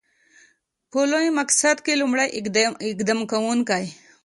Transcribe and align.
په 0.91 0.99
لوی 1.11 1.27
مقصد 1.39 1.77
کې 1.85 1.99
لومړی 2.01 2.27
اقدام 2.91 3.19
کوونکی. 3.31 3.85